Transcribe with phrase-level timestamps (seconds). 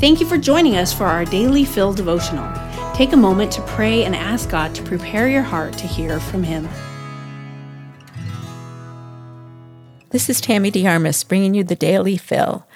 [0.00, 2.50] Thank you for joining us for our daily Fill devotional.
[2.94, 6.42] Take a moment to pray and ask God to prepare your heart to hear from
[6.42, 6.66] Him.
[10.08, 12.66] This is Tammy De Armas bringing you the Daily Fill.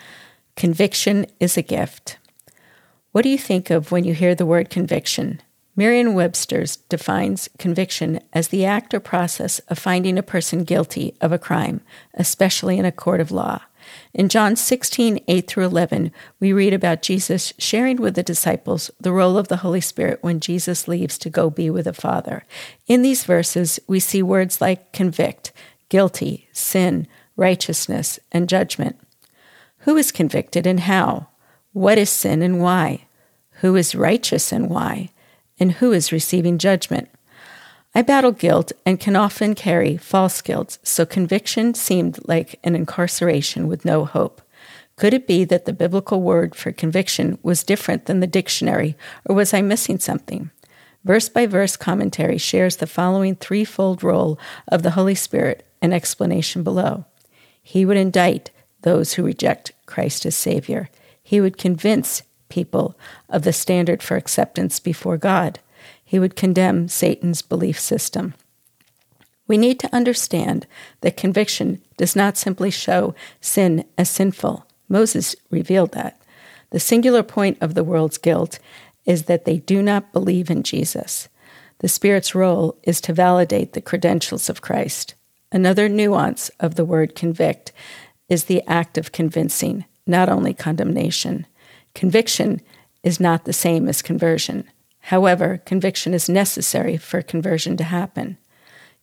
[0.55, 2.19] Conviction is a gift.
[3.13, 5.41] What do you think of when you hear the word conviction?
[5.75, 11.33] Merriam Webster defines conviction as the act or process of finding a person guilty of
[11.33, 11.81] a crime,
[12.13, 13.63] especially in a court of law.
[14.13, 19.13] In John 16, 8 through 11, we read about Jesus sharing with the disciples the
[19.13, 22.45] role of the Holy Spirit when Jesus leaves to go be with the Father.
[22.87, 25.53] In these verses, we see words like convict,
[25.89, 28.99] guilty, sin, righteousness, and judgment.
[29.79, 31.29] Who is convicted and how?
[31.73, 33.07] What is sin and why?
[33.61, 35.11] Who is righteous and why?
[35.59, 37.09] And who is receiving judgment?
[37.95, 43.69] I battle guilt and can often carry false guilt, so conviction seemed like an incarceration
[43.69, 44.43] with no hope.
[44.97, 49.37] Could it be that the biblical word for conviction was different than the dictionary, or
[49.37, 50.51] was I missing something?
[51.05, 56.65] Verse by verse commentary shares the following threefold role of the Holy Spirit and explanation
[56.65, 57.05] below.
[57.63, 58.51] He would indict
[58.83, 60.89] those who reject Christ as Savior.
[61.23, 62.97] He would convince people
[63.29, 65.61] of the standard for acceptance before God.
[66.05, 68.35] He would condemn Satan's belief system.
[69.47, 70.67] We need to understand
[71.03, 74.67] that conviction does not simply show sin as sinful.
[74.89, 76.21] Moses revealed that.
[76.71, 78.59] The singular point of the world's guilt
[79.05, 81.29] is that they do not believe in Jesus.
[81.79, 85.15] The Spirit's role is to validate the credentials of Christ.
[85.53, 87.73] Another nuance of the word convict
[88.29, 91.47] is the act of convincing, not only condemnation.
[91.95, 92.61] Conviction
[93.03, 94.65] is not the same as conversion.
[95.09, 98.39] However, conviction is necessary for conversion to happen.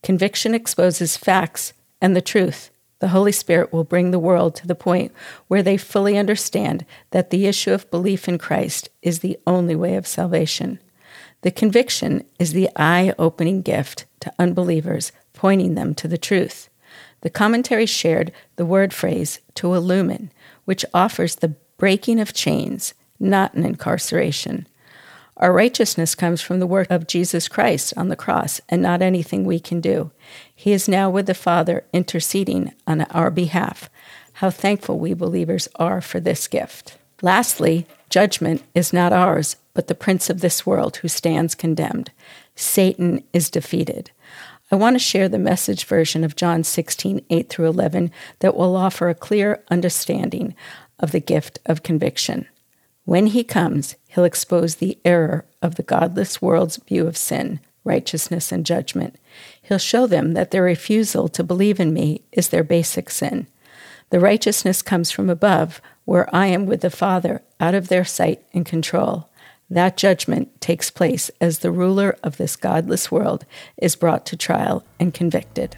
[0.02, 2.71] Conviction exposes facts and the truth.
[2.99, 5.11] The Holy Spirit will bring the world to the point
[5.47, 9.95] where they fully understand that the issue of belief in Christ is the only way
[9.95, 10.79] of salvation.
[11.41, 16.68] The conviction is the eye opening gift to unbelievers, pointing them to the truth.
[17.22, 20.31] The commentary shared the word phrase to illumine,
[20.66, 24.68] which offers the breaking of chains, not an incarceration.
[25.41, 29.44] Our righteousness comes from the work of Jesus Christ on the cross and not anything
[29.44, 30.12] we can do.
[30.53, 33.90] He is now with the Father interceding on our behalf.
[34.34, 37.00] How thankful we believers are for this gift.
[37.24, 42.12] Lastly, judgment is not ours, but the prince of this world who stands condemned.
[42.56, 44.12] Satan is defeated.
[44.72, 48.75] I want to share the message version of John 16, 8 through 11 that will
[48.75, 50.53] offer a clear understanding
[51.00, 52.46] of the gift of conviction.
[53.06, 58.51] When he comes, he'll expose the error of the godless world's view of sin, righteousness,
[58.51, 59.17] and judgment.
[59.62, 63.47] He'll show them that their refusal to believe in me is their basic sin.
[64.12, 68.44] The righteousness comes from above, where I am with the Father, out of their sight
[68.53, 69.29] and control.
[69.69, 73.45] That judgment takes place as the ruler of this godless world
[73.78, 75.78] is brought to trial and convicted.